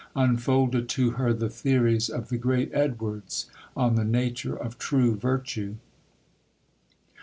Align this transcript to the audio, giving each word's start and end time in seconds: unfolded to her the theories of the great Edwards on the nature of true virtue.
unfolded 0.15 0.89
to 0.89 1.11
her 1.11 1.31
the 1.31 1.47
theories 1.47 2.09
of 2.09 2.29
the 2.29 2.37
great 2.39 2.71
Edwards 2.73 3.45
on 3.77 3.93
the 3.93 4.03
nature 4.03 4.55
of 4.55 4.79
true 4.79 5.15
virtue. 5.15 5.75